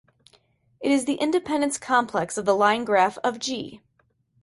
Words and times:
It 0.79 0.91
is 0.91 1.05
the 1.05 1.17
independence 1.21 1.77
complex 1.77 2.35
of 2.35 2.45
the 2.45 2.55
line 2.55 2.85
graph 2.85 3.19
of 3.19 3.37
"G". 3.37 3.81